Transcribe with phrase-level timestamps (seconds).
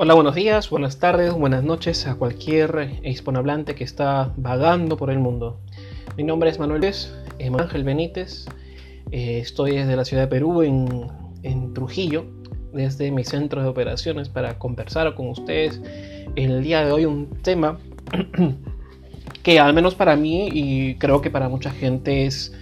[0.00, 5.18] Hola, buenos días, buenas tardes, buenas noches a cualquier hispanohablante que está vagando por el
[5.18, 5.58] mundo.
[6.16, 6.84] Mi nombre es Manuel
[7.58, 8.46] Ángel Benítez.
[9.10, 11.08] Eh, estoy desde la ciudad de Perú, en,
[11.42, 12.26] en, Trujillo,
[12.72, 15.82] desde mi centro de operaciones para conversar con ustedes
[16.36, 17.80] el día de hoy un tema
[19.42, 22.54] que al menos para mí y creo que para mucha gente es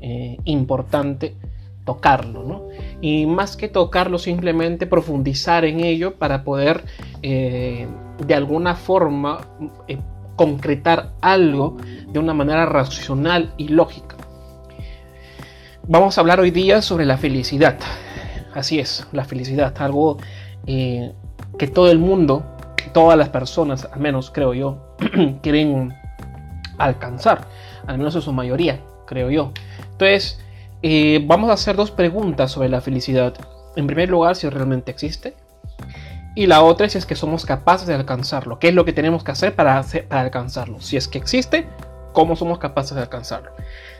[0.00, 1.36] eh, importante
[1.84, 2.62] tocarlo, ¿no?
[3.00, 6.84] Y más que tocarlo, simplemente profundizar en ello para poder
[7.22, 7.86] eh,
[8.24, 9.46] de alguna forma
[9.88, 9.98] eh,
[10.36, 11.76] concretar algo
[12.08, 14.16] de una manera racional y lógica.
[15.86, 17.78] Vamos a hablar hoy día sobre la felicidad.
[18.54, 20.18] Así es, la felicidad, algo
[20.66, 22.44] que todo el mundo,
[22.92, 24.96] todas las personas, al menos creo yo,
[25.42, 25.94] quieren
[26.78, 27.46] alcanzar,
[27.86, 29.52] al menos en su mayoría, creo yo.
[29.92, 30.40] Entonces,
[30.82, 33.34] eh, vamos a hacer dos preguntas sobre la felicidad.
[33.76, 35.34] En primer lugar, si realmente existe.
[36.34, 38.58] Y la otra es si es que somos capaces de alcanzarlo.
[38.58, 40.80] ¿Qué es lo que tenemos que hacer para, para alcanzarlo?
[40.80, 41.66] Si es que existe,
[42.12, 43.50] ¿cómo somos capaces de alcanzarlo?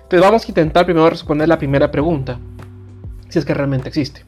[0.02, 2.38] Entonces vamos a intentar primero responder la primera pregunta.
[3.28, 4.24] Si es que realmente existe.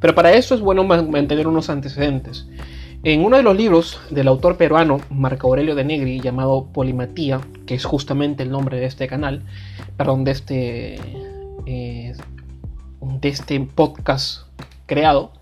[0.00, 2.46] Pero para eso es bueno mantener unos antecedentes.
[3.02, 7.74] En uno de los libros del autor peruano Marco Aurelio de Negri llamado Polimatía, que
[7.74, 9.42] es justamente el nombre de este canal,
[9.96, 11.00] perdón, de este,
[11.70, 14.42] de este podcast
[14.86, 15.32] creado,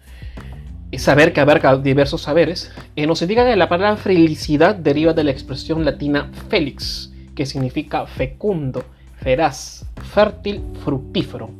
[0.96, 5.30] saber que abarca diversos saberes, eh, nos indica que la palabra felicidad deriva de la
[5.30, 8.84] expresión latina felix, que significa fecundo,
[9.16, 11.50] feraz, fértil, fructífero.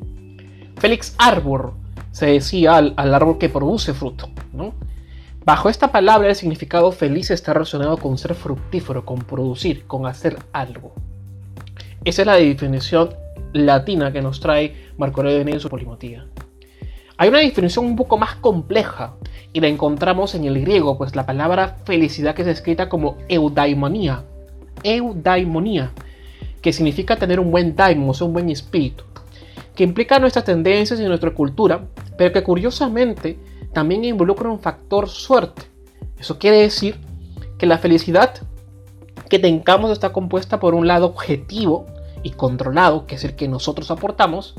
[0.79, 1.75] Felix arbor
[2.11, 4.75] se decía al, al árbol que produce fruto, ¿no?
[5.45, 10.39] Bajo esta palabra el significado feliz está relacionado con ser fructífero, con producir, con hacer
[10.53, 10.93] algo.
[12.05, 13.11] Esa es la definición
[13.53, 16.27] latina que nos trae Marco Aurelio en su polimotía.
[17.17, 19.15] Hay una definición un poco más compleja
[19.53, 24.25] y la encontramos en el griego, pues la palabra felicidad que es escrita como eudaimonía,
[24.85, 25.91] eudaimonía,
[26.63, 29.05] que significa tener un buen daimos, un buen espíritu,
[29.75, 33.39] que implica nuestras tendencias y nuestra cultura, pero que curiosamente
[33.73, 35.63] también involucra un factor suerte.
[36.19, 36.97] Eso quiere decir
[37.59, 38.35] que la felicidad
[39.29, 41.87] que tengamos está compuesta por un lado objetivo
[42.23, 44.55] y controlado, que es el que nosotros aportamos,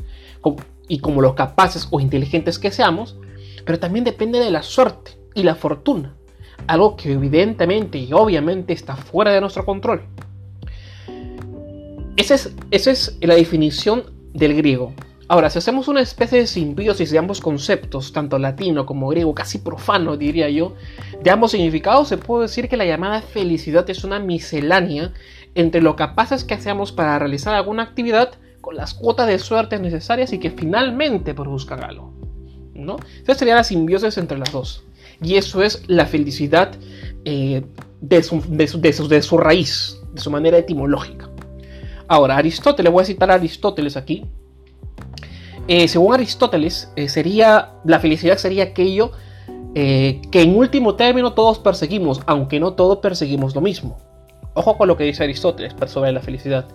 [0.88, 3.18] y como los capaces o inteligentes que seamos,
[3.66, 6.16] pero también depende de la suerte y la fortuna,
[6.68, 10.04] algo que evidentemente y obviamente está fuera de nuestro control.
[12.16, 14.04] Esa es, esa es la definición
[14.34, 14.94] del griego.
[15.32, 19.60] Ahora, si hacemos una especie de simbiosis de ambos conceptos, tanto latino como griego, casi
[19.60, 20.74] profano diría yo,
[21.22, 25.14] de ambos significados, se puede decir que la llamada felicidad es una miscelánea
[25.54, 30.34] entre lo capaces que hacemos para realizar alguna actividad con las cuotas de suerte necesarias
[30.34, 32.12] y que finalmente produzcan algo.
[32.74, 32.96] ¿no?
[33.22, 34.84] Esa sería la simbiosis entre las dos.
[35.22, 36.72] Y eso es la felicidad
[37.24, 37.64] eh,
[38.02, 41.30] de, su, de su raíz, de su manera etimológica.
[42.08, 44.26] Ahora, Aristóteles, voy a citar a Aristóteles aquí,
[45.70, 49.12] eh, según Aristóteles, eh, sería, la felicidad sería aquello
[49.76, 54.00] eh, que en último término todos perseguimos, aunque no todos perseguimos lo mismo.
[54.56, 56.66] Ojo con lo que dice Aristóteles sobre la felicidad.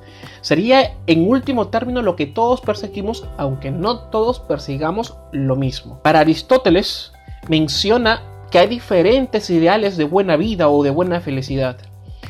[0.43, 5.99] Sería en último término lo que todos perseguimos, aunque no todos persigamos lo mismo.
[6.03, 7.13] Para Aristóteles
[7.49, 8.23] menciona
[8.53, 11.79] que hay diferentes ideales de buena vida o de buena felicidad.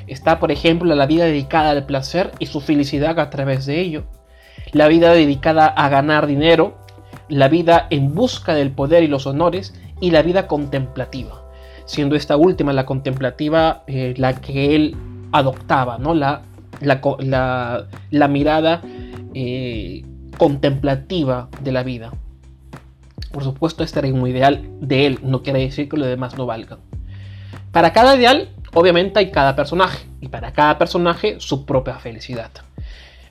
[0.07, 4.05] Está, por ejemplo, la vida dedicada al placer y su felicidad a través de ello
[4.75, 6.75] la vida dedicada a ganar dinero,
[7.29, 11.43] la vida en busca del poder y los honores y la vida contemplativa,
[11.87, 14.97] siendo esta última la contemplativa eh, la que él
[15.33, 16.13] adoptaba, ¿no?
[16.13, 16.43] la,
[16.81, 18.83] la, mirada
[19.33, 20.05] eh,
[20.37, 22.13] contemplativa de la vida.
[23.33, 26.47] Por supuesto, este era un ideal de él, no quiere decir que los demás no
[26.47, 26.81] valgan.
[27.71, 32.51] Para cada ideal, obviamente hay cada personaje, y para cada personaje su propia felicidad.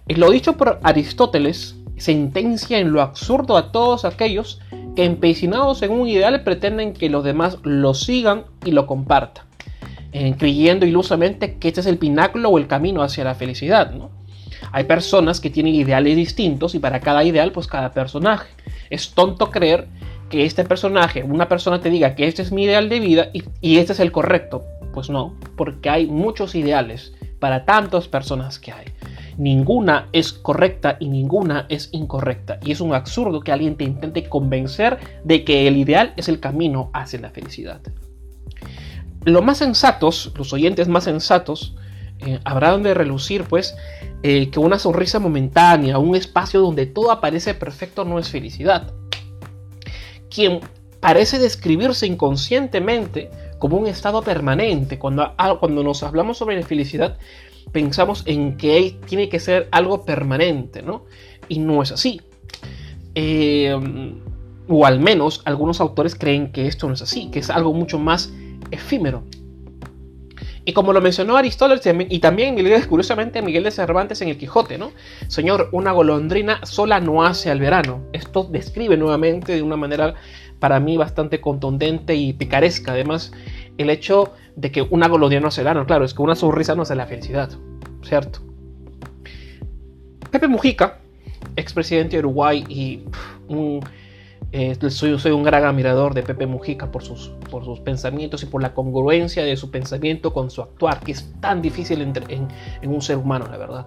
[0.08, 4.60] Lo dicho por Aristóteles sentencia en lo absurdo a todos aquellos
[4.96, 9.46] que empecinados en un ideal pretenden que los demás lo sigan y lo compartan,
[10.12, 13.94] eh, creyendo ilusamente que este es el pináculo o el camino hacia la felicidad.
[14.72, 18.50] Hay personas que tienen ideales distintos y para cada ideal, pues cada personaje.
[18.90, 19.88] Es tonto creer
[20.30, 23.44] que este personaje, una persona te diga que este es mi ideal de vida y,
[23.62, 24.64] y este es el correcto.
[24.94, 27.14] Pues no, porque hay muchos ideales
[27.44, 28.86] para tantas personas que hay
[29.38, 32.58] ninguna es correcta y ninguna es incorrecta.
[32.64, 36.40] Y es un absurdo que alguien te intente convencer de que el ideal es el
[36.40, 37.82] camino hacia la felicidad.
[39.26, 41.76] Los más sensatos, los oyentes más sensatos,
[42.20, 43.76] eh, habrán de relucir pues
[44.22, 48.94] eh, que una sonrisa momentánea, un espacio donde todo aparece perfecto no es felicidad.
[50.34, 50.62] Quien
[51.02, 53.30] parece describirse inconscientemente
[53.64, 55.00] como un estado permanente.
[55.00, 57.18] Cuando, cuando nos hablamos sobre la felicidad,
[57.72, 61.06] pensamos en que tiene que ser algo permanente, ¿no?
[61.48, 62.20] Y no es así.
[63.16, 63.74] Eh,
[64.68, 68.00] o al menos algunos autores creen que esto no es así, que es algo mucho
[68.00, 68.34] más
[68.70, 69.24] efímero.
[70.66, 72.58] Y como lo mencionó Aristóteles y también
[72.90, 74.92] curiosamente Miguel de Cervantes en el Quijote, ¿no?
[75.28, 78.02] Señor, una golondrina sola no hace al verano.
[78.12, 80.16] Esto describe nuevamente de una manera
[80.64, 82.94] para mí bastante contundente y picaresca.
[82.94, 83.34] Además,
[83.78, 86.84] el hecho de que una golondrina no el verano, claro, es que una sonrisa no
[86.84, 87.50] hace la felicidad,
[88.02, 88.40] ¿cierto?
[90.32, 91.00] Pepe Mujica,
[91.58, 93.04] expresidente de Uruguay y
[94.54, 98.46] eh, soy, soy, un gran admirador de Pepe Mujica por sus, por sus pensamientos y
[98.46, 102.14] por la congruencia de su pensamiento con su actuar, que es tan difícil en,
[102.82, 103.86] en, un ser humano, la verdad.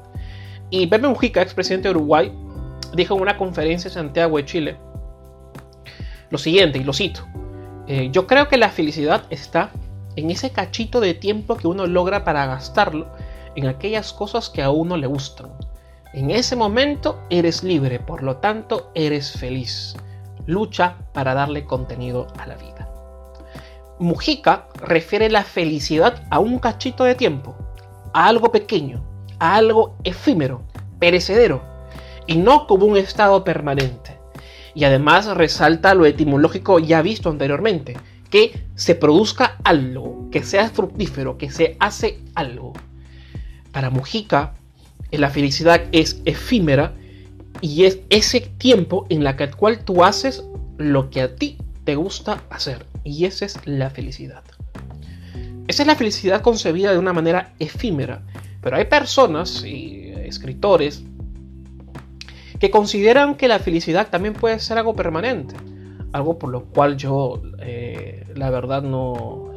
[0.69, 2.31] Y Pepe Mujica, expresidente de Uruguay,
[2.95, 4.77] dijo en una conferencia en Santiago de Chile
[6.31, 7.27] lo siguiente, y lo cito.
[7.87, 9.71] Eh, yo creo que la felicidad está
[10.17, 13.07] en ese cachito de tiempo que uno logra para gastarlo
[13.55, 15.51] en aquellas cosas que a uno le gustan.
[16.13, 19.97] En ese momento eres libre, por lo tanto eres feliz
[20.47, 22.89] lucha para darle contenido a la vida.
[23.99, 27.55] Mujica refiere la felicidad a un cachito de tiempo,
[28.13, 29.05] a algo pequeño,
[29.39, 30.63] a algo efímero,
[30.99, 31.63] perecedero,
[32.27, 34.16] y no como un estado permanente.
[34.77, 37.97] Y además resalta lo etimológico ya visto anteriormente,
[38.29, 42.75] que se produzca algo, que sea fructífero, que se hace algo.
[43.73, 44.53] Para Mujica,
[45.11, 46.93] la felicidad es efímera
[47.63, 50.45] y es ese tiempo en la cual tú haces
[50.77, 52.85] lo que a ti te gusta hacer.
[53.03, 54.45] Y esa es la felicidad.
[55.69, 58.27] Esa es la felicidad concebida de una manera efímera.
[58.61, 61.03] Pero hay personas y escritores
[62.59, 65.55] que consideran que la felicidad también puede ser algo permanente.
[66.13, 69.51] Algo por lo cual yo, eh, la verdad, no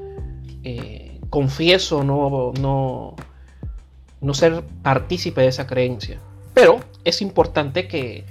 [0.64, 3.16] eh, confieso no, no,
[4.22, 6.20] no ser partícipe de esa creencia.
[6.54, 8.26] Pero es importante que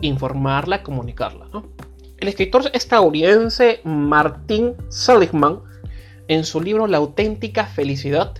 [0.00, 1.46] informarla, comunicarla.
[2.18, 5.60] El escritor estadounidense Martin Seligman,
[6.28, 8.34] en su libro La auténtica felicidad,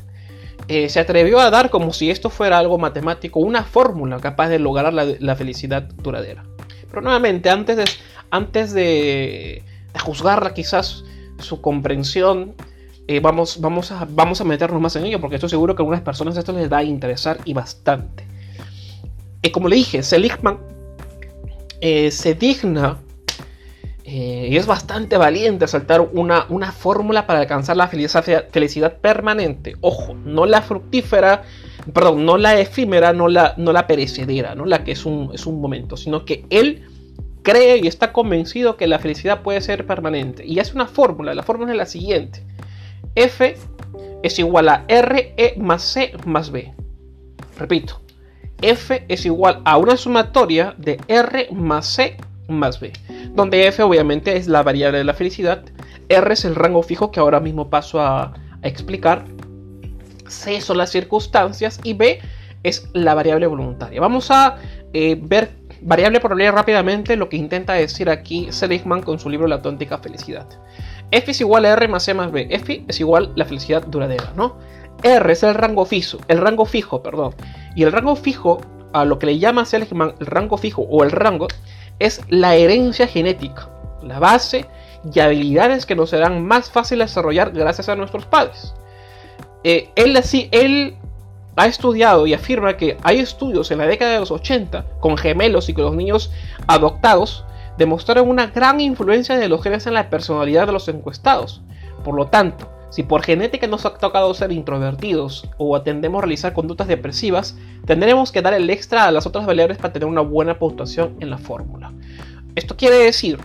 [0.72, 4.60] eh, se atrevió a dar como si esto fuera algo matemático, una fórmula capaz de
[4.60, 6.44] lograr la, felicidad duradera.
[6.88, 7.84] Pero nuevamente, antes de,
[8.30, 9.64] antes de,
[10.00, 11.02] juzgarla quizás
[11.40, 12.54] su comprensión,
[13.08, 15.82] eh, vamos, vamos, a, vamos a meternos más en ello, porque estoy seguro que a
[15.82, 18.24] algunas personas esto les da a interesar y bastante.
[19.42, 20.60] Y como le dije, Seligman
[21.80, 22.96] eh, se digna
[24.04, 29.76] eh, y es bastante valiente saltar una, una fórmula para alcanzar la felicidad, felicidad, permanente.
[29.80, 31.42] Ojo, no la fructífera,
[31.92, 35.46] perdón, no la efímera, no la, no la perecedera, no la que es un, es
[35.46, 36.86] un momento, sino que él
[37.42, 40.44] cree y está convencido que la felicidad puede ser permanente.
[40.44, 42.42] Y hace una fórmula, la fórmula es la siguiente.
[43.14, 43.56] F
[44.22, 46.72] es igual a R, E más C más B.
[47.58, 48.00] Repito,
[48.62, 52.16] f es igual a una sumatoria de r más c
[52.50, 52.92] más b,
[53.34, 55.64] donde f obviamente es la variable de la felicidad,
[56.08, 59.24] r es el rango fijo que ahora mismo paso a, explicar,
[60.28, 62.20] c son las circunstancias y b
[62.62, 64.00] es la variable voluntaria.
[64.00, 64.58] Vamos a
[64.92, 65.50] eh, ver
[65.82, 69.98] variable por variable rápidamente lo que intenta decir aquí Seligman con su libro La auténtica
[69.98, 70.46] felicidad.
[71.10, 72.48] F es igual a R más C más B.
[72.50, 74.58] F es igual a la felicidad duradera, ¿no?
[75.02, 77.34] R es el rango fijo, el rango fijo, perdón.
[77.74, 78.60] Y el rango fijo,
[78.92, 81.48] a lo que le llama Seligman el rango fijo o el rango,
[82.00, 83.68] es la herencia genética,
[84.02, 84.66] la base
[85.14, 88.74] y habilidades que nos serán más fáciles desarrollar gracias a nuestros padres.
[89.62, 90.96] Eh, él, así, él
[91.56, 95.68] ha estudiado y afirma que hay estudios en la década de los 80 con gemelos
[95.68, 96.32] y con los niños
[96.66, 97.44] adoptados
[97.76, 101.62] demostraron una gran influencia de los genes en la personalidad de los encuestados.
[102.04, 106.52] Por lo tanto, si por genética nos ha tocado ser introvertidos o atendemos a realizar
[106.52, 107.56] conductas depresivas,
[107.86, 111.30] tendremos que dar el extra a las otras variables para tener una buena puntuación en
[111.30, 111.92] la fórmula.
[112.56, 113.38] Esto quiere decir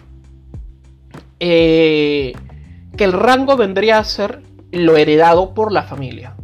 [1.39, 2.33] eh,
[2.97, 6.35] que el rango vendría a ser lo heredado por la familia,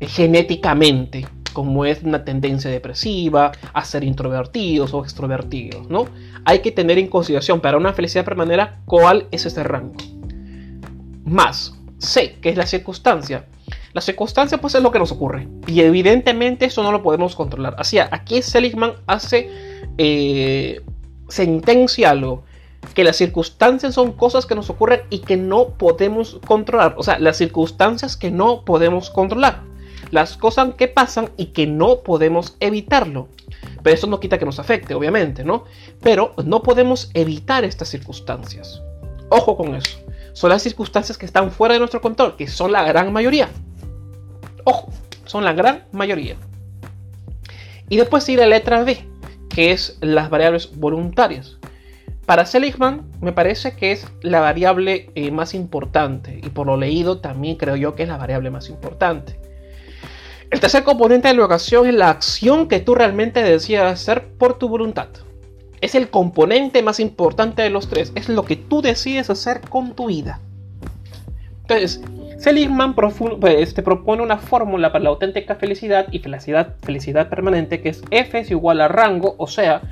[0.00, 6.06] genéticamente, como es una tendencia depresiva, a ser introvertidos o extrovertidos, ¿no?
[6.44, 9.94] Hay que tener en consideración para una felicidad permanente cuál es ese rango.
[11.24, 13.46] Más, C, que es la circunstancia.
[13.92, 15.48] La circunstancia pues es lo que nos ocurre.
[15.66, 17.74] Y evidentemente eso no lo podemos controlar.
[17.78, 19.50] Así, aquí Seligman hace,
[19.98, 20.82] eh,
[21.28, 22.44] sentencia algo.
[22.94, 26.94] Que las circunstancias son cosas que nos ocurren y que no podemos controlar.
[26.98, 29.62] O sea, las circunstancias que no podemos controlar.
[30.10, 33.28] Las cosas que pasan y que no podemos evitarlo.
[33.82, 35.64] Pero eso no quita que nos afecte, obviamente, ¿no?
[36.02, 38.82] Pero no podemos evitar estas circunstancias.
[39.30, 39.98] Ojo con eso.
[40.34, 43.48] Son las circunstancias que están fuera de nuestro control, que son la gran mayoría.
[44.64, 44.92] Ojo,
[45.24, 46.36] son la gran mayoría.
[47.88, 48.98] Y después sigue la letra B,
[49.48, 51.56] que es las variables voluntarias.
[52.26, 57.20] Para Seligman me parece que es la variable eh, más importante y por lo leído
[57.20, 59.38] también creo yo que es la variable más importante.
[60.50, 64.58] El tercer componente de la ocasión es la acción que tú realmente decidas hacer por
[64.58, 65.08] tu voluntad.
[65.84, 69.94] Es el componente más importante de los tres, es lo que tú decides hacer con
[69.94, 70.40] tu vida.
[71.60, 72.00] Entonces,
[72.38, 73.14] Seligman pues,
[73.58, 78.50] este, propone una fórmula para la auténtica felicidad y felicidad, permanente que es F es
[78.50, 79.82] igual a rango, o sea,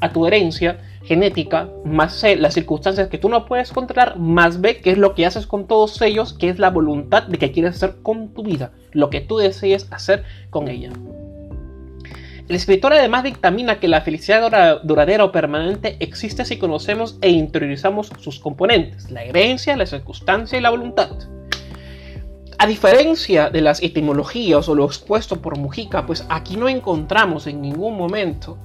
[0.00, 4.78] a tu herencia genética, más C, las circunstancias que tú no puedes controlar, más B,
[4.78, 7.76] que es lo que haces con todos ellos, que es la voluntad de que quieres
[7.76, 10.92] hacer con tu vida, lo que tú desees hacer con ella.
[12.52, 18.12] El escritor además dictamina que la felicidad duradera o permanente existe si conocemos e interiorizamos
[18.18, 21.12] sus componentes, la herencia, la circunstancia y la voluntad.
[22.58, 27.62] A diferencia de las etimologías o lo expuesto por Mujica, pues aquí no encontramos en
[27.62, 28.58] ningún momento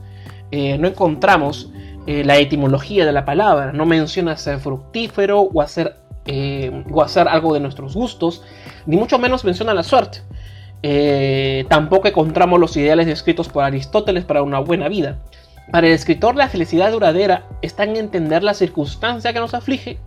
[0.51, 1.71] eh, no encontramos
[2.07, 7.29] eh, la etimología de la palabra, no menciona ser fructífero o hacer, eh, o hacer
[7.29, 8.43] algo de nuestros gustos,
[8.85, 10.23] ni mucho menos menciona la suerte.
[11.69, 15.19] Tampoco encontramos los ideales descritos por Aristóteles para una buena vida.
[15.71, 19.99] Para el escritor la felicidad duradera está en entender la circunstancia que nos aflige,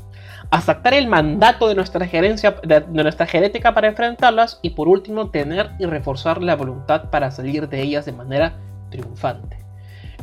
[0.50, 5.70] aceptar el mandato de nuestra, gerencia, de nuestra genética para enfrentarlas y por último tener
[5.78, 8.54] y reforzar la voluntad para salir de ellas de manera
[8.90, 9.58] triunfante.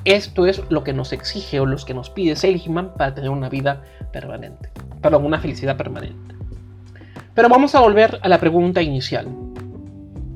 [0.05, 3.49] Esto es lo que nos exige o lo que nos pide Seligman para tener una
[3.49, 6.35] vida permanente, perdón, una felicidad permanente.
[7.35, 9.27] Pero vamos a volver a la pregunta inicial.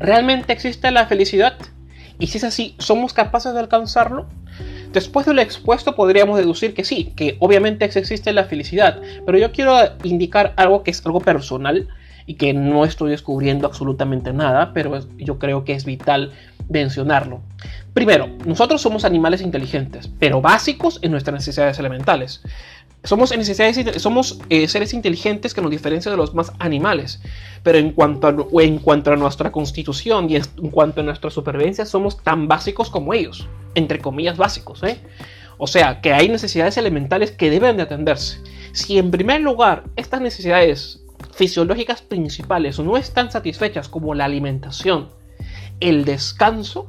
[0.02, 1.54] ¿Realmente existe la felicidad?
[2.18, 4.28] Y si es así, ¿somos capaces de alcanzarlo?
[4.94, 9.52] Después de lo expuesto podríamos deducir que sí, que obviamente existe la felicidad, pero yo
[9.52, 11.88] quiero indicar algo que es algo personal
[12.26, 16.32] y que no estoy descubriendo absolutamente nada, pero yo creo que es vital
[16.70, 17.42] mencionarlo.
[17.94, 22.42] Primero, nosotros somos animales inteligentes, pero básicos en nuestras necesidades elementales.
[23.04, 27.20] Somos, necesidades, somos eh, seres inteligentes que nos diferencian de los más animales,
[27.64, 31.86] pero en cuanto, a, en cuanto a nuestra constitución y en cuanto a nuestra supervivencia
[31.86, 34.84] somos tan básicos como ellos, entre comillas básicos.
[34.84, 35.00] ¿eh?
[35.58, 38.40] O sea, que hay necesidades elementales que deben de atenderse.
[38.72, 41.04] Si en primer lugar estas necesidades
[41.34, 45.10] fisiológicas principales no están satisfechas como la alimentación,
[45.80, 46.86] el descanso,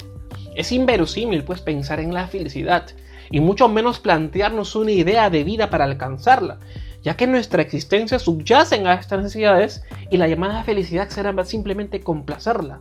[0.55, 2.85] es inverosímil pues pensar en la felicidad
[3.33, 6.59] y mucho menos plantearnos una idea de vida para alcanzarla,
[7.03, 12.81] ya que nuestra existencia subyacen a estas necesidades y la llamada felicidad será simplemente complacerla.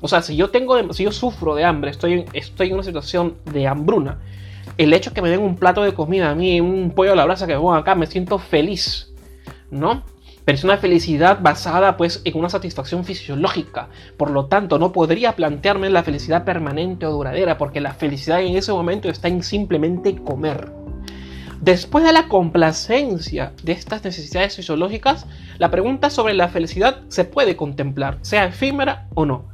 [0.00, 2.82] O sea, si yo tengo, si yo sufro de hambre, estoy en, estoy en una
[2.82, 4.18] situación de hambruna,
[4.76, 7.24] el hecho que me den un plato de comida a mí, un pollo a la
[7.24, 9.12] brasa que me pongo acá, me siento feliz,
[9.70, 10.02] ¿no?
[10.48, 13.90] Pero es una felicidad basada pues en una satisfacción fisiológica.
[14.16, 18.56] Por lo tanto, no podría plantearme la felicidad permanente o duradera, porque la felicidad en
[18.56, 20.72] ese momento está en simplemente comer.
[21.60, 25.26] Después de la complacencia de estas necesidades fisiológicas,
[25.58, 29.50] la pregunta sobre la felicidad se puede contemplar, sea efímera o no.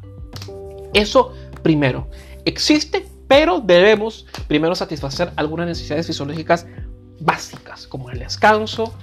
[0.92, 1.34] Eso
[1.64, 2.06] primero.
[2.44, 6.68] Existe, pero debemos primero satisfacer algunas necesidades fisiológicas
[7.18, 8.94] básicas, como el descanso,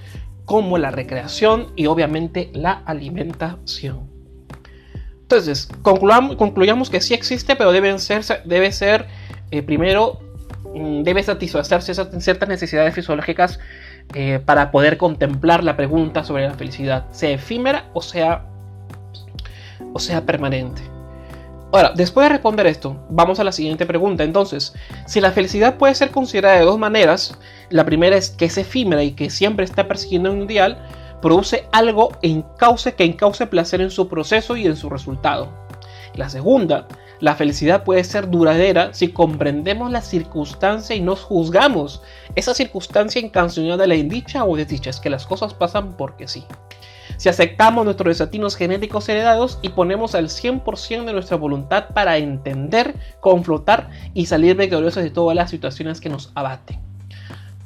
[0.45, 4.09] como la recreación y obviamente la alimentación.
[5.21, 9.07] Entonces, concluyamos, que sí existe, pero deben ser, debe ser
[9.51, 10.19] eh, primero,
[10.75, 13.59] mm, debe satisfacerse ciertas necesidades fisiológicas
[14.13, 18.43] eh, para poder contemplar la pregunta sobre la felicidad, sea efímera o sea,
[19.93, 20.81] o sea permanente.
[21.73, 24.25] Ahora, después de responder esto, vamos a la siguiente pregunta.
[24.25, 24.73] Entonces,
[25.07, 27.37] si la felicidad puede ser considerada de dos maneras,
[27.69, 30.85] la primera es que es efímera y que siempre está persiguiendo un ideal,
[31.21, 35.49] produce algo en cauce que encauce placer en su proceso y en su resultado.
[36.15, 36.87] La segunda,
[37.21, 42.01] la felicidad puede ser duradera si comprendemos la circunstancia y nos juzgamos
[42.35, 46.45] esa circunstancia encancionada de la indicha o desdicha, es que las cosas pasan porque sí
[47.21, 52.95] si aceptamos nuestros desatinos genéticos heredados y ponemos al 100% de nuestra voluntad para entender,
[53.19, 56.79] confrontar y salir victoriosos de todas las situaciones que nos abaten.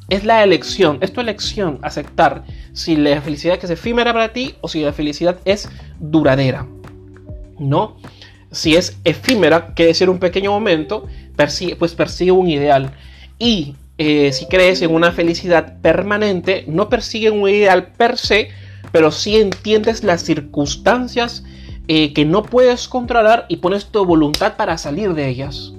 [0.09, 2.43] Es la elección, es tu elección aceptar
[2.73, 5.69] si la felicidad es efímera para ti o si la felicidad es
[6.01, 6.67] duradera.
[7.57, 7.95] ¿No?
[8.51, 11.07] Si es efímera, quiere decir un pequeño momento,
[11.79, 12.91] pues persigue un ideal.
[13.39, 18.49] Y eh, si crees en una felicidad permanente, no persigue un ideal per se,
[18.91, 21.43] pero sí entiendes las circunstancias
[21.87, 25.73] eh, que no puedes controlar y pones tu voluntad para salir de ellas.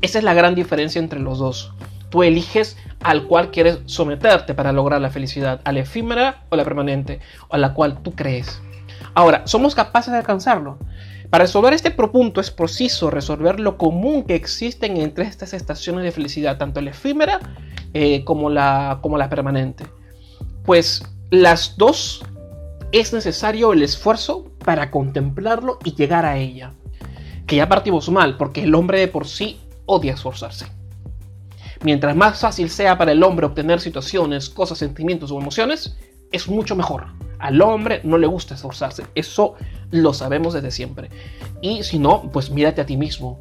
[0.00, 1.72] Esa es la gran diferencia entre los dos.
[2.10, 6.64] Tú eliges al cual quieres someterte para lograr la felicidad, a la efímera o la
[6.64, 8.60] permanente, o a la cual tú crees.
[9.14, 10.78] Ahora, ¿somos capaces de alcanzarlo?
[11.30, 16.12] Para resolver este punto es preciso resolver lo común que existen entre estas estaciones de
[16.12, 17.40] felicidad, tanto la efímera
[17.94, 19.86] eh, como, la, como la permanente.
[20.64, 21.02] Pues
[21.32, 22.22] las dos
[22.92, 26.74] es necesario el esfuerzo para contemplarlo y llegar a ella.
[27.46, 30.66] Que ya partimos mal, porque el hombre de por sí odia esforzarse.
[31.82, 35.96] Mientras más fácil sea para el hombre obtener situaciones, cosas, sentimientos o emociones,
[36.32, 37.06] es mucho mejor.
[37.38, 39.54] Al hombre no le gusta esforzarse, eso
[39.90, 41.08] lo sabemos desde siempre.
[41.62, 43.40] Y si no, pues mírate a ti mismo.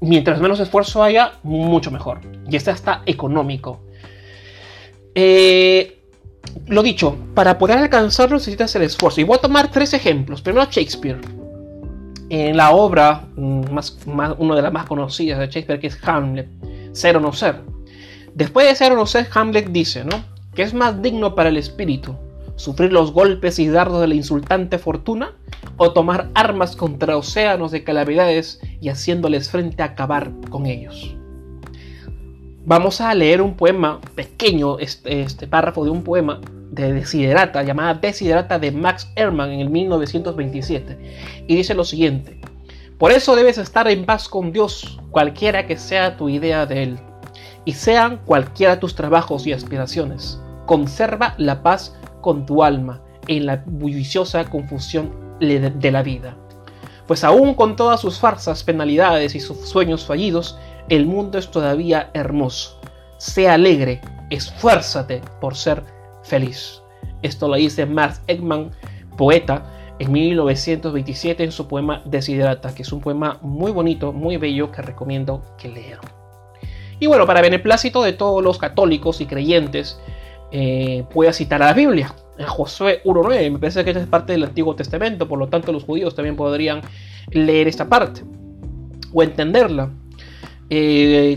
[0.00, 2.20] Mientras menos esfuerzo haya, mucho mejor.
[2.50, 3.80] Y este está económico.
[5.14, 6.00] Eh,
[6.66, 9.20] lo dicho, para poder alcanzarlo necesitas el esfuerzo.
[9.20, 10.42] Y voy a tomar tres ejemplos.
[10.42, 11.20] Primero Shakespeare.
[12.30, 13.96] En la obra, mm, más,
[14.38, 16.48] una de las más conocidas de Shakespeare, que es Hamlet,
[16.92, 17.60] Ser o no ser.
[18.34, 20.24] Después de ser o no ser, Hamlet dice, ¿no?
[20.54, 22.16] Que es más digno para el espíritu
[22.56, 25.32] sufrir los golpes y dardos de la insultante fortuna
[25.76, 31.16] o tomar armas contra océanos de calamidades y haciéndoles frente a acabar con ellos.
[32.66, 36.40] Vamos a leer un poema pequeño, este, este párrafo de un poema
[36.70, 42.40] de Desiderata, llamada Desiderata de Max Ehrmann en el 1927, y dice lo siguiente,
[42.96, 46.98] por eso debes estar en paz con Dios, cualquiera que sea tu idea de Él,
[47.66, 50.40] y sean cualquiera tus trabajos y aspiraciones.
[50.64, 56.34] Conserva la paz con tu alma en la bulliciosa confusión de la vida.
[57.06, 62.10] Pues aún con todas sus farsas, penalidades y sus sueños fallidos, el mundo es todavía
[62.14, 62.80] hermoso.
[63.18, 64.00] Sea alegre,
[64.30, 65.82] esfuérzate por ser
[66.22, 66.82] feliz.
[67.22, 68.70] Esto lo dice Max Ekman,
[69.16, 69.64] poeta,
[69.98, 74.82] en 1927 en su poema Desiderata, que es un poema muy bonito, muy bello que
[74.82, 76.00] recomiendo que lean.
[77.00, 79.98] Y bueno, para beneplácito de todos los católicos y creyentes,
[80.50, 82.14] eh, pueda citar a la Biblia.
[82.38, 85.72] En Josué 1.9, me parece que esta es parte del Antiguo Testamento, por lo tanto
[85.72, 86.80] los judíos también podrían
[87.30, 88.22] leer esta parte
[89.12, 89.90] o entenderla.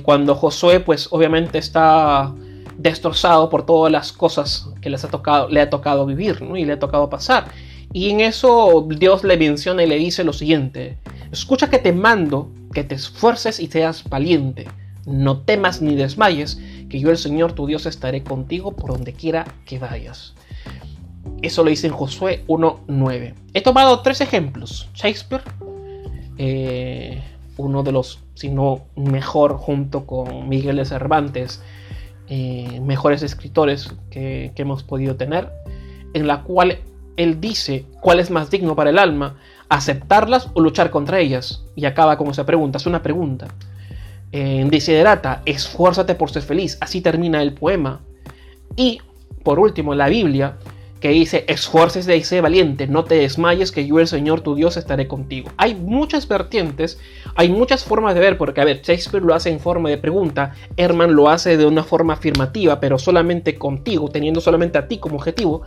[0.04, 2.34] Cuando Josué, pues obviamente está
[2.78, 6.80] destrozado por todas las cosas que ha tocado, le ha tocado vivir y le ha
[6.80, 7.52] tocado pasar.
[7.94, 10.98] Y en eso Dios le menciona y le dice lo siguiente,
[11.32, 14.68] escucha que te mando que te esfuerces y seas valiente,
[15.06, 16.60] no temas ni desmayes,
[16.90, 20.36] que yo el Señor tu Dios estaré contigo por donde quiera que vayas.
[21.42, 23.34] Eso lo dice en Josué 1.9.
[23.54, 24.90] He tomado tres ejemplos.
[24.94, 25.44] Shakespeare,
[26.38, 27.22] eh,
[27.58, 31.62] uno de los, si no mejor, junto con Miguel de Cervantes,
[32.28, 35.52] eh, mejores escritores que, hemos podido tener,
[36.14, 36.80] en la cual
[37.16, 39.38] él dice cuál es más digno para el alma,
[39.70, 41.64] aceptarlas o luchar contra ellas.
[41.76, 43.48] Y acaba con esa pregunta, es una pregunta
[44.32, 46.78] en Desiderata, esfuérzate por ser feliz.
[46.82, 48.02] Así termina el poema.
[48.76, 49.00] Y,
[49.44, 50.58] por último, la Biblia,
[51.00, 54.78] que dice, esfuerces y sé valiente, no te desmayes, que yo el Señor tu Dios
[54.78, 55.52] estaré contigo.
[55.58, 57.00] Hay muchas vertientes,
[57.36, 60.54] hay muchas formas de ver, porque a ver, Shakespeare lo hace en forma de pregunta,
[60.76, 65.18] Herman lo hace de una forma afirmativa, pero solamente contigo, teniendo solamente a ti como
[65.18, 65.62] objetivo.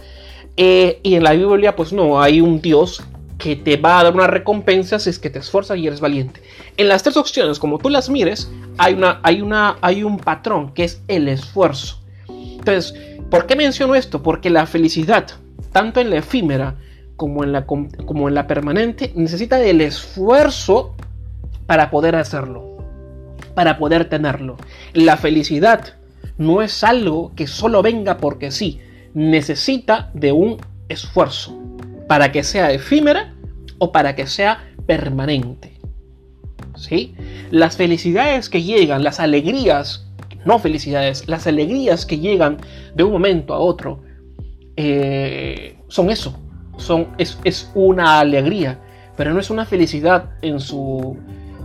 [0.56, 3.02] Eh, y en la Biblia, pues no, hay un Dios
[3.38, 6.42] que te va a dar una recompensa si es que te esfuerzas y eres valiente.
[6.76, 10.72] En las tres opciones, como tú las mires, hay, una, hay, una, hay un patrón
[10.74, 12.00] que es el esfuerzo.
[12.28, 12.94] Entonces,
[13.30, 14.22] ¿por qué menciono esto?
[14.22, 15.26] Porque la felicidad,
[15.72, 16.76] tanto en la efímera
[17.16, 20.94] como en la, como en la permanente, necesita del esfuerzo
[21.66, 22.78] para poder hacerlo,
[23.54, 24.56] para poder tenerlo.
[24.92, 25.94] La felicidad
[26.38, 28.80] no es algo que solo venga porque sí,
[29.14, 30.56] necesita de un
[30.88, 31.58] esfuerzo
[32.08, 33.34] para que sea efímera
[33.78, 35.78] o para que sea permanente.
[36.76, 37.14] ¿Sí?
[37.50, 40.09] Las felicidades que llegan, las alegrías,
[40.44, 42.58] no felicidades, las alegrías que llegan
[42.94, 44.02] de un momento a otro,
[44.76, 46.38] eh, son eso,
[46.76, 48.78] son, es, una alegría,
[49.16, 51.16] pero no es una felicidad en su,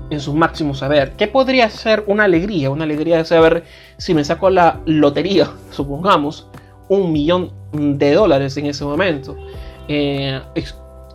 [0.09, 1.13] en máximo saber.
[1.17, 2.69] ¿Qué podría ser una alegría?
[2.69, 3.63] Una alegría de saber
[3.97, 6.49] si me saco la lotería, supongamos,
[6.89, 9.37] un millón de dólares en ese momento.
[9.87, 10.41] Eh,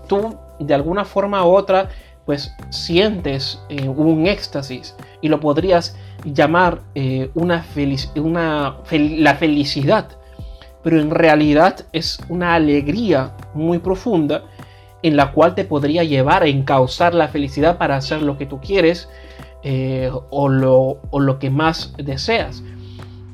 [0.09, 1.89] tú de alguna forma u otra
[2.27, 7.65] pues sientes eh, un éxtasis y lo podrías llamar eh, una,
[8.17, 10.09] una la felicidad,
[10.83, 14.45] pero en realidad es una alegría muy profunda
[15.03, 18.61] en la cual te podría llevar a encauzar la felicidad para hacer lo que tú
[18.61, 19.09] quieres
[20.31, 22.63] o, lo, o lo que más deseas.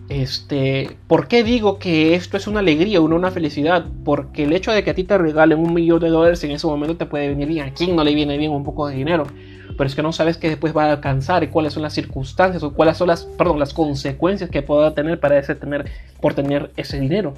[0.09, 3.87] Este, ¿Por qué digo que esto es una alegría no una felicidad?
[4.05, 6.66] Porque el hecho de que a ti te regalen un millón de dólares en ese
[6.66, 7.66] momento te puede venir bien.
[7.66, 9.27] ¿A quién no le viene bien un poco de dinero?
[9.76, 12.62] Pero es que no sabes qué después va a alcanzar y cuáles son las circunstancias
[12.62, 16.72] o cuáles son las, perdón, las consecuencias que pueda tener para ese tener, por tener
[16.76, 17.35] ese dinero.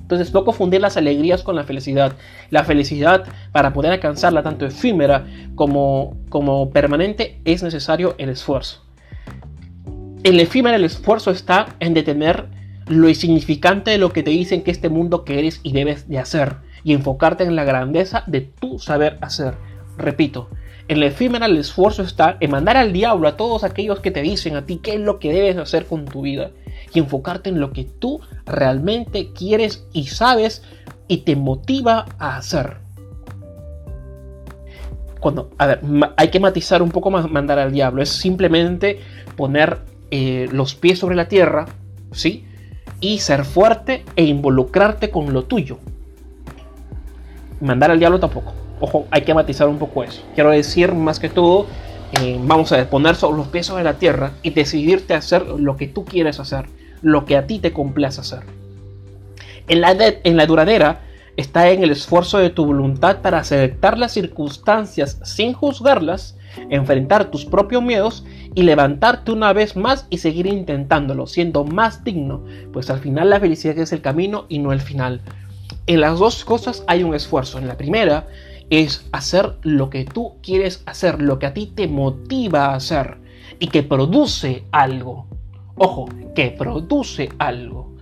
[0.00, 2.14] Entonces no confundir las alegrías con la felicidad.
[2.48, 8.86] La felicidad para poder alcanzarla tanto efímera como, como permanente es necesario el esfuerzo.
[10.24, 12.46] El efímero el esfuerzo está en detener
[12.86, 16.18] lo insignificante de lo que te dicen que este mundo que eres y debes de
[16.18, 19.54] hacer y enfocarte en la grandeza de tu saber hacer.
[19.98, 20.48] Repito,
[20.88, 24.22] en la efímera el esfuerzo está en mandar al diablo a todos aquellos que te
[24.22, 26.50] dicen a ti qué es lo que debes hacer con tu vida
[26.94, 30.62] y enfocarte en lo que tú realmente quieres y sabes
[31.06, 32.78] y te motiva a hacer.
[35.20, 35.80] Cuando, a ver,
[36.16, 38.02] hay que matizar un poco más mandar al diablo.
[38.02, 39.00] Es simplemente
[39.36, 41.66] poner eh, los pies sobre la tierra,
[42.12, 42.46] ¿sí?
[43.00, 45.78] Y ser fuerte e involucrarte con lo tuyo.
[47.60, 48.54] Mandar al diablo tampoco.
[48.80, 50.22] Ojo, hay que matizar un poco eso.
[50.34, 51.66] Quiero decir más que todo,
[52.20, 55.76] eh, vamos a poner sobre los pies sobre la tierra y decidirte a hacer lo
[55.76, 56.66] que tú quieres hacer,
[57.02, 58.40] lo que a ti te complace hacer.
[59.68, 61.00] En la, en la duradera
[61.36, 66.36] está en el esfuerzo de tu voluntad para aceptar las circunstancias sin juzgarlas,
[66.70, 72.44] enfrentar tus propios miedos y levantarte una vez más y seguir intentándolo, siendo más digno,
[72.72, 75.20] pues al final la felicidad es el camino y no el final.
[75.86, 77.58] En las dos cosas hay un esfuerzo.
[77.58, 78.26] En la primera
[78.70, 83.18] es hacer lo que tú quieres hacer, lo que a ti te motiva a hacer
[83.58, 85.26] y que produce algo.
[85.76, 87.94] Ojo, que produce algo.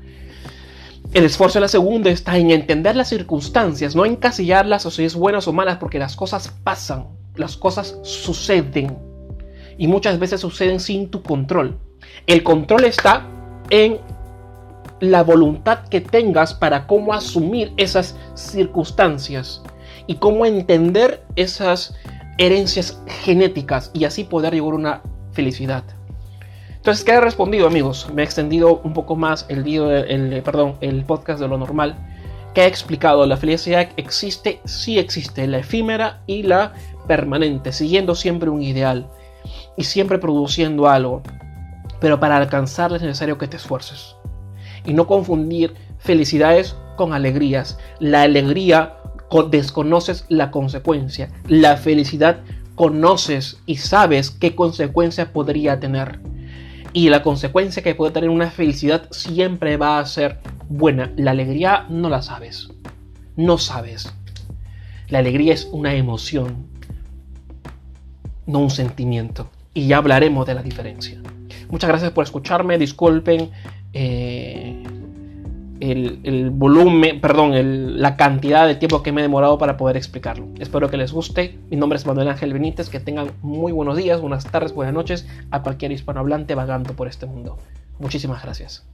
[1.13, 5.15] El esfuerzo de la segunda está en entender las circunstancias, no encasillarlas o si es
[5.15, 8.99] buenas o malas, porque las cosas pasan, las cosas suceden
[9.79, 11.79] y muchas veces suceden sin tu control.
[12.27, 13.27] El control está
[13.71, 13.99] en
[15.01, 19.63] la voluntad que tengas para cómo asumir esas circunstancias
[20.07, 21.95] y cómo entender esas
[22.39, 25.85] herencias genéticas y así poder llegar a una felicidad.
[26.87, 28.09] Entonces, ¿qué he respondido, amigos?
[28.15, 31.97] Me he extendido un poco más el, el, perdón, el podcast de lo normal.
[32.55, 33.27] ¿Qué he explicado?
[33.27, 36.75] La felicidad existe, sí existe, la efímera y la
[37.09, 39.09] permanente, siguiendo siempre un ideal
[39.77, 41.23] y siempre produciendo algo.
[41.99, 44.15] Pero para alcanzarla es necesario que te esfuerces.
[44.85, 47.79] Y no confundir felicidades con alegrías.
[47.99, 48.97] La alegría
[49.51, 51.31] desconoces la consecuencia.
[51.49, 52.41] La felicidad
[52.75, 56.21] conoces y sabes qué consecuencia podría tener.
[56.93, 61.13] Y la consecuencia que puede tener una felicidad siempre va a ser buena.
[61.17, 62.69] La alegría no la sabes.
[63.37, 64.13] No sabes.
[65.09, 66.67] La alegría es una emoción,
[68.47, 69.51] no un sentimiento.
[69.75, 71.21] Y ya hablaremos de la diferencia.
[71.69, 72.79] Muchas gracias por escucharme.
[72.79, 73.51] Disculpen.
[73.93, 74.76] Eh,
[75.81, 80.47] el, volumen, perdón, la cantidad de tiempo que me he demorado para poder explicarlo.
[80.59, 81.59] Espero que les guste.
[81.71, 82.89] Mi nombre es Manuel Ángel Benítez.
[82.89, 87.27] Que tengan muy buenos días, buenas tardes, buenas noches a cualquier hispanohablante vagando por este
[87.27, 87.59] mundo.
[87.99, 88.85] Muchísimas gracias.